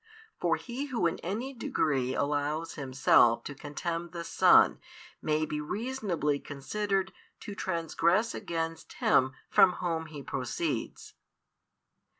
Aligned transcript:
For 0.39 0.55
he 0.55 0.85
who 0.87 1.05
in 1.05 1.19
any 1.19 1.53
degree 1.53 2.15
allows 2.15 2.73
himself 2.73 3.43
to 3.43 3.53
contemn 3.53 4.09
the 4.09 4.23
Son 4.23 4.79
may 5.21 5.45
be 5.45 5.61
reasonably 5.61 6.39
considered 6.39 7.13
to 7.41 7.53
transgress 7.53 8.33
against 8.33 8.93
Him 8.93 9.33
from 9.47 9.73
Whom 9.73 10.07
He 10.07 10.23
proceeds. 10.23 11.13